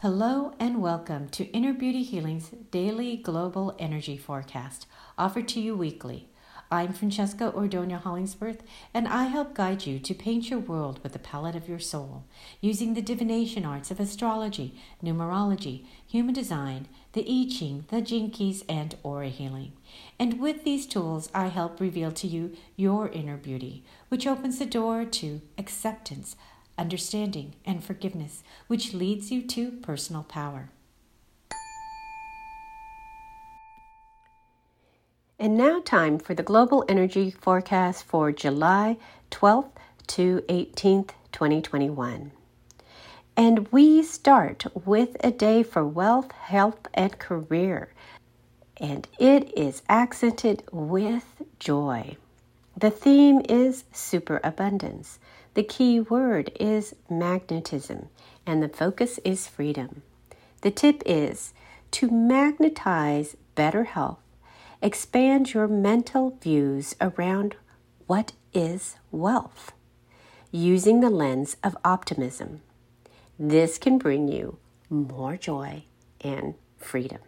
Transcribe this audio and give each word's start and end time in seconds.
Hello 0.00 0.52
and 0.60 0.82
welcome 0.82 1.26
to 1.30 1.46
Inner 1.52 1.72
Beauty 1.72 2.02
Healing's 2.02 2.50
daily 2.70 3.16
global 3.16 3.74
energy 3.78 4.18
forecast, 4.18 4.86
offered 5.16 5.48
to 5.48 5.60
you 5.60 5.74
weekly. 5.74 6.28
I'm 6.70 6.92
Francesca 6.92 7.50
Ordonia 7.56 8.02
Hollingsworth, 8.02 8.62
and 8.92 9.08
I 9.08 9.24
help 9.24 9.54
guide 9.54 9.86
you 9.86 9.98
to 10.00 10.14
paint 10.14 10.50
your 10.50 10.58
world 10.58 11.00
with 11.02 11.14
the 11.14 11.18
palette 11.18 11.56
of 11.56 11.66
your 11.66 11.78
soul, 11.78 12.24
using 12.60 12.92
the 12.92 13.00
divination 13.00 13.64
arts 13.64 13.90
of 13.90 13.98
astrology, 13.98 14.78
numerology, 15.02 15.86
human 16.06 16.34
design, 16.34 16.88
the 17.14 17.22
I 17.22 17.48
Ching, 17.50 17.86
the 17.88 18.02
Gene 18.02 18.30
Keys, 18.30 18.64
and 18.68 18.96
aura 19.02 19.30
healing. 19.30 19.72
And 20.18 20.38
with 20.38 20.62
these 20.64 20.84
tools, 20.86 21.30
I 21.34 21.46
help 21.46 21.80
reveal 21.80 22.12
to 22.12 22.26
you 22.26 22.54
your 22.76 23.08
inner 23.08 23.38
beauty, 23.38 23.82
which 24.10 24.26
opens 24.26 24.58
the 24.58 24.66
door 24.66 25.06
to 25.06 25.40
acceptance 25.56 26.36
understanding, 26.78 27.54
and 27.64 27.82
forgiveness, 27.82 28.42
which 28.66 28.92
leads 28.92 29.30
you 29.30 29.42
to 29.42 29.70
personal 29.70 30.22
power. 30.22 30.70
And 35.38 35.56
now, 35.56 35.80
time 35.80 36.18
for 36.18 36.34
the 36.34 36.42
global 36.42 36.84
energy 36.88 37.30
forecast 37.30 38.04
for 38.04 38.32
July 38.32 38.96
12th 39.30 39.70
to 40.06 40.42
18th, 40.48 41.10
2021. 41.32 42.32
And 43.36 43.68
we 43.70 44.02
start 44.02 44.64
with 44.86 45.16
a 45.22 45.30
day 45.30 45.62
for 45.62 45.86
wealth, 45.86 46.32
health, 46.32 46.86
and 46.94 47.18
career. 47.18 47.92
And 48.78 49.06
it 49.18 49.52
is 49.56 49.82
accented 49.90 50.62
with 50.72 51.42
joy. 51.58 52.16
The 52.74 52.90
theme 52.90 53.42
is 53.46 53.84
superabundance. 53.92 55.18
The 55.56 55.62
key 55.62 56.00
word 56.00 56.52
is 56.60 56.94
magnetism, 57.08 58.10
and 58.44 58.62
the 58.62 58.68
focus 58.68 59.18
is 59.24 59.48
freedom. 59.48 60.02
The 60.60 60.70
tip 60.70 61.02
is 61.06 61.54
to 61.92 62.10
magnetize 62.10 63.38
better 63.54 63.84
health, 63.84 64.18
expand 64.82 65.54
your 65.54 65.66
mental 65.66 66.36
views 66.42 66.94
around 67.00 67.56
what 68.06 68.32
is 68.52 68.96
wealth 69.10 69.72
using 70.52 71.00
the 71.00 71.08
lens 71.08 71.56
of 71.64 71.74
optimism. 71.86 72.60
This 73.38 73.78
can 73.78 73.96
bring 73.96 74.28
you 74.28 74.58
more 74.90 75.38
joy 75.38 75.84
and 76.20 76.52
freedom. 76.76 77.20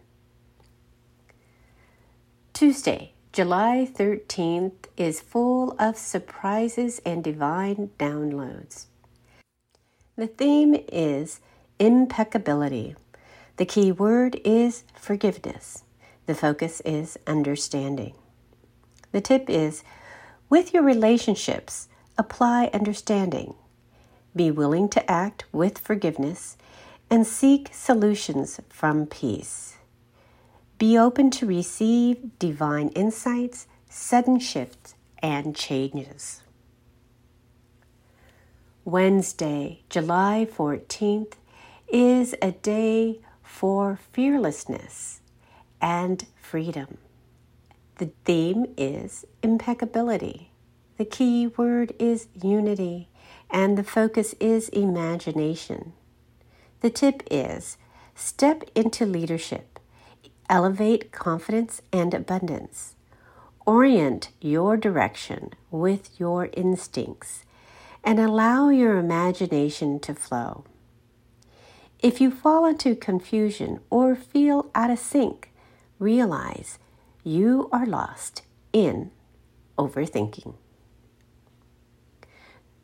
Tuesday, 2.53 3.13
July 3.31 3.87
13th 3.93 4.87
is 4.97 5.21
full 5.21 5.75
of 5.77 5.95
surprises 5.95 6.99
and 7.05 7.23
divine 7.23 7.91
downloads. 7.99 8.87
The 10.15 10.25
theme 10.25 10.75
is 10.91 11.39
impeccability. 11.77 12.95
The 13.57 13.65
key 13.65 13.91
word 13.91 14.41
is 14.43 14.83
forgiveness. 14.95 15.83
The 16.25 16.33
focus 16.33 16.81
is 16.83 17.19
understanding. 17.27 18.15
The 19.11 19.21
tip 19.21 19.47
is 19.47 19.83
with 20.49 20.73
your 20.73 20.81
relationships, 20.83 21.87
apply 22.17 22.71
understanding. 22.73 23.53
Be 24.35 24.49
willing 24.49 24.89
to 24.89 25.09
act 25.09 25.45
with 25.51 25.77
forgiveness 25.77 26.57
and 27.11 27.27
seek 27.27 27.69
solutions 27.73 28.59
from 28.69 29.05
peace. 29.05 29.78
Be 30.79 30.97
open 30.97 31.29
to 31.31 31.45
receive 31.45 32.39
divine 32.39 32.87
insights, 32.95 33.67
sudden 33.89 34.39
shifts, 34.39 34.95
and 35.21 35.53
changes. 35.53 36.41
Wednesday, 38.85 39.83
July 39.89 40.47
14th, 40.49 41.33
is 41.91 42.33
a 42.41 42.53
day 42.53 43.19
for 43.43 43.99
fearlessness 44.13 45.19
and 45.81 46.25
freedom. 46.41 46.97
The 47.97 48.11
theme 48.23 48.67
is 48.77 49.25
impeccability. 49.43 50.53
The 50.95 51.03
key 51.03 51.47
word 51.47 51.91
is 51.99 52.29
unity, 52.41 53.09
and 53.49 53.77
the 53.77 53.83
focus 53.83 54.33
is 54.39 54.69
imagination. 54.69 55.91
The 56.79 56.89
tip 56.89 57.21
is 57.29 57.77
step 58.15 58.63
into 58.75 59.05
leadership 59.05 59.78
elevate 60.49 61.11
confidence 61.11 61.81
and 61.93 62.13
abundance. 62.13 62.95
Orient 63.65 64.29
your 64.41 64.77
direction 64.77 65.51
with 65.69 66.19
your 66.19 66.49
instincts 66.53 67.45
and 68.03 68.19
allow 68.19 68.69
your 68.69 68.97
imagination 68.97 69.99
to 69.99 70.15
flow. 70.15 70.63
If 71.99 72.19
you 72.19 72.31
fall 72.31 72.65
into 72.65 72.95
confusion 72.95 73.81
or 73.89 74.15
feel 74.15 74.71
out 74.73 74.89
of 74.89 74.99
sync, 74.99 75.51
realize 75.99 76.79
you 77.23 77.69
are 77.71 77.85
lost 77.85 78.41
in 78.73 79.11
overthinking. 79.77 80.55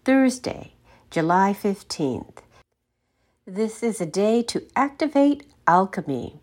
Thursday, 0.03 0.73
July 1.09 1.55
15th. 1.59 2.39
This 3.47 3.81
is 3.81 4.01
a 4.01 4.05
day 4.05 4.43
to 4.43 4.67
activate 4.75 5.45
alchemy 5.65 6.39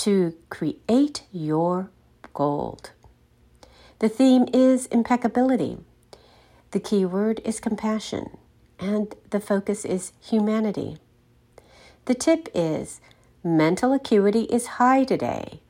to 0.00 0.34
create 0.48 1.24
your 1.30 1.90
gold. 2.32 2.92
The 3.98 4.08
theme 4.08 4.46
is 4.50 4.86
impeccability. 4.86 5.76
The 6.70 6.80
key 6.80 7.04
word 7.04 7.42
is 7.44 7.60
compassion, 7.60 8.38
and 8.78 9.14
the 9.28 9.40
focus 9.40 9.84
is 9.84 10.12
humanity. 10.22 10.96
The 12.06 12.14
tip 12.14 12.48
is 12.54 13.02
mental 13.44 13.92
acuity 13.92 14.44
is 14.44 14.78
high 14.78 15.04
today. 15.04 15.60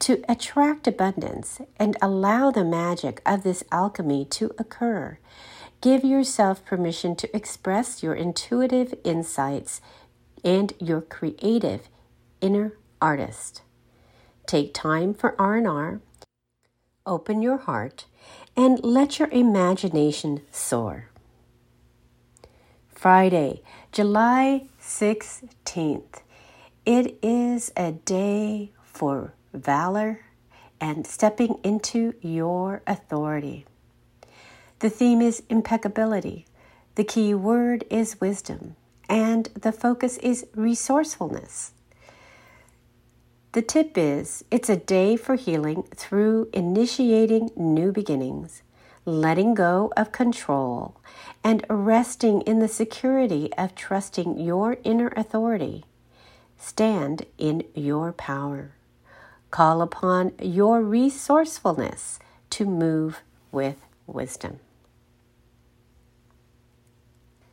To 0.00 0.22
attract 0.28 0.86
abundance 0.86 1.60
and 1.76 1.96
allow 2.00 2.52
the 2.52 2.64
magic 2.64 3.22
of 3.26 3.42
this 3.42 3.64
alchemy 3.72 4.24
to 4.26 4.52
occur, 4.56 5.18
give 5.80 6.04
yourself 6.04 6.64
permission 6.64 7.16
to 7.16 7.36
express 7.36 8.04
your 8.04 8.14
intuitive 8.14 8.94
insights 9.02 9.80
and 10.44 10.74
your 10.78 11.00
creative 11.00 11.88
inner 12.40 12.74
artist. 13.04 13.60
Take 14.46 14.72
time 14.72 15.12
for 15.12 15.38
R&R. 15.38 16.00
Open 17.04 17.42
your 17.42 17.58
heart 17.58 18.06
and 18.56 18.82
let 18.82 19.18
your 19.18 19.28
imagination 19.28 20.40
soar. 20.50 21.10
Friday, 22.88 23.62
July 23.92 24.68
16th. 24.80 26.22
It 26.86 27.18
is 27.22 27.70
a 27.76 27.92
day 27.92 28.72
for 28.82 29.34
valor 29.52 30.20
and 30.80 31.06
stepping 31.06 31.60
into 31.62 32.14
your 32.22 32.80
authority. 32.86 33.66
The 34.78 34.88
theme 34.88 35.20
is 35.20 35.42
impeccability. 35.50 36.46
The 36.94 37.04
key 37.04 37.34
word 37.34 37.84
is 37.90 38.18
wisdom, 38.18 38.76
and 39.10 39.50
the 39.60 39.72
focus 39.72 40.16
is 40.18 40.46
resourcefulness. 40.54 41.72
The 43.54 43.62
tip 43.62 43.96
is 43.96 44.42
it's 44.50 44.68
a 44.68 44.74
day 44.74 45.14
for 45.14 45.36
healing 45.36 45.84
through 45.94 46.48
initiating 46.52 47.52
new 47.54 47.92
beginnings, 47.92 48.62
letting 49.04 49.54
go 49.54 49.92
of 49.96 50.10
control, 50.10 50.96
and 51.44 51.64
resting 51.70 52.40
in 52.40 52.58
the 52.58 52.66
security 52.66 53.52
of 53.56 53.76
trusting 53.76 54.40
your 54.40 54.78
inner 54.82 55.12
authority. 55.16 55.84
Stand 56.58 57.26
in 57.38 57.62
your 57.76 58.12
power. 58.12 58.72
Call 59.52 59.82
upon 59.82 60.32
your 60.42 60.82
resourcefulness 60.82 62.18
to 62.50 62.64
move 62.64 63.22
with 63.52 63.76
wisdom. 64.08 64.58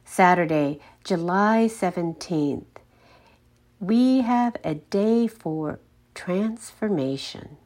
Saturday, 0.04 0.80
July 1.04 1.70
17th. 1.70 2.66
We 3.80 4.22
have 4.22 4.58
a 4.64 4.74
day 4.74 5.28
for 5.28 5.80
transformation. 6.14 7.58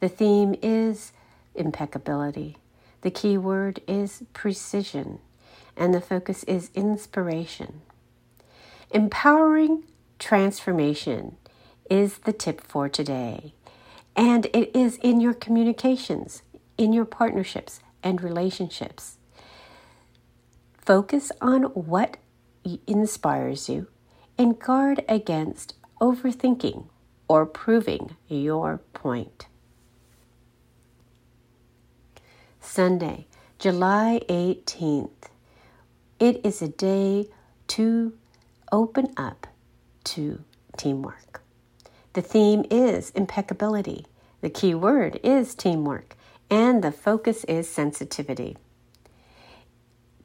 The 0.00 0.08
theme 0.08 0.54
is 0.62 1.12
impeccability. 1.54 2.56
The 3.02 3.10
key 3.10 3.36
word 3.38 3.80
is 3.86 4.22
precision, 4.32 5.18
and 5.76 5.92
the 5.92 6.00
focus 6.00 6.44
is 6.44 6.70
inspiration. 6.74 7.82
Empowering 8.90 9.84
transformation 10.18 11.36
is 11.90 12.18
the 12.18 12.32
tip 12.32 12.60
for 12.60 12.88
today, 12.88 13.54
and 14.14 14.46
it 14.46 14.74
is 14.76 14.96
in 14.98 15.20
your 15.20 15.34
communications, 15.34 16.42
in 16.78 16.92
your 16.92 17.04
partnerships 17.04 17.80
and 18.02 18.22
relationships. 18.22 19.18
Focus 20.78 21.32
on 21.40 21.62
what 21.64 22.16
inspires 22.86 23.68
you 23.68 23.88
and 24.36 24.58
guard 24.58 25.04
against 25.08 25.74
overthinking 26.00 26.86
or 27.32 27.46
proving 27.46 28.14
your 28.28 28.78
point. 28.92 29.46
Sunday, 32.60 33.26
July 33.58 34.20
18th. 34.28 35.30
It 36.20 36.44
is 36.44 36.60
a 36.60 36.68
day 36.68 37.30
to 37.68 38.12
open 38.70 39.14
up 39.16 39.46
to 40.04 40.44
teamwork. 40.76 41.40
The 42.12 42.20
theme 42.20 42.66
is 42.70 43.08
impeccability. 43.12 44.04
The 44.42 44.50
key 44.50 44.74
word 44.74 45.18
is 45.22 45.54
teamwork, 45.54 46.18
and 46.50 46.84
the 46.84 46.92
focus 46.92 47.44
is 47.44 47.66
sensitivity. 47.66 48.58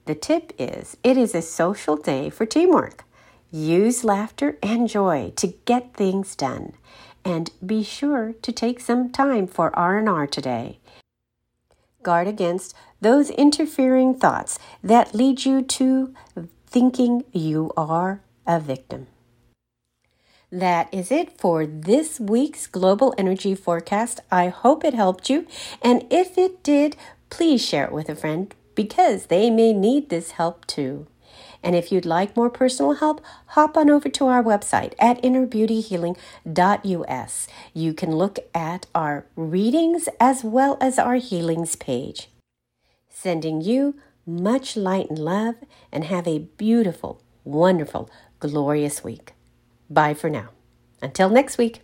The 0.07 0.15
tip 0.15 0.51
is 0.59 0.97
it 1.05 1.15
is 1.15 1.33
a 1.33 1.41
social 1.41 1.95
day 1.95 2.29
for 2.29 2.45
teamwork. 2.45 3.05
Use 3.51 4.03
laughter 4.03 4.57
and 4.61 4.89
joy 4.89 5.31
to 5.37 5.47
get 5.65 5.93
things 5.93 6.35
done. 6.35 6.73
And 7.23 7.51
be 7.65 7.83
sure 7.83 8.33
to 8.41 8.51
take 8.51 8.79
some 8.79 9.11
time 9.11 9.47
for 9.47 9.73
R&R 9.75 10.27
today. 10.27 10.79
Guard 12.03 12.27
against 12.27 12.75
those 13.01 13.29
interfering 13.31 14.15
thoughts 14.15 14.59
that 14.83 15.13
lead 15.13 15.45
you 15.45 15.61
to 15.61 16.13
thinking 16.65 17.23
you 17.31 17.71
are 17.77 18.21
a 18.45 18.59
victim. 18.59 19.07
That 20.51 20.93
is 20.93 21.11
it 21.11 21.37
for 21.37 21.65
this 21.65 22.19
week's 22.19 22.67
global 22.67 23.13
energy 23.17 23.55
forecast. 23.55 24.21
I 24.31 24.47
hope 24.47 24.85
it 24.85 24.93
helped 24.93 25.29
you. 25.29 25.45
And 25.81 26.05
if 26.09 26.37
it 26.37 26.63
did, 26.63 26.95
please 27.29 27.65
share 27.65 27.85
it 27.85 27.91
with 27.91 28.07
a 28.07 28.15
friend 28.15 28.53
because 28.73 29.25
they 29.25 29.49
may 29.49 29.73
need 29.73 30.09
this 30.09 30.31
help 30.31 30.65
too. 30.65 31.07
And 31.63 31.75
if 31.75 31.91
you'd 31.91 32.05
like 32.05 32.35
more 32.35 32.49
personal 32.49 32.93
help, 32.93 33.23
hop 33.47 33.77
on 33.77 33.89
over 33.89 34.09
to 34.09 34.27
our 34.27 34.43
website 34.43 34.93
at 34.99 35.21
innerbeautyhealing.us. 35.21 37.47
You 37.73 37.93
can 37.93 38.15
look 38.15 38.39
at 38.53 38.85
our 38.93 39.25
readings 39.35 40.09
as 40.19 40.43
well 40.43 40.77
as 40.79 40.99
our 40.99 41.15
healings 41.15 41.75
page. 41.75 42.29
Sending 43.09 43.61
you 43.61 43.95
much 44.27 44.75
light 44.75 45.09
and 45.09 45.17
love, 45.17 45.55
and 45.91 46.03
have 46.03 46.27
a 46.27 46.39
beautiful, 46.39 47.21
wonderful, 47.45 48.09
glorious 48.39 49.03
week. 49.03 49.33
Bye 49.89 50.13
for 50.13 50.29
now. 50.29 50.49
Until 51.01 51.29
next 51.29 51.57
week. 51.57 51.81